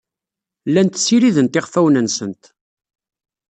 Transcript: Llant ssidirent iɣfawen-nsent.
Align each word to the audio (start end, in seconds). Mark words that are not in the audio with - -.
Llant 0.69 0.95
ssidirent 0.99 1.59
iɣfawen-nsent. 1.59 2.43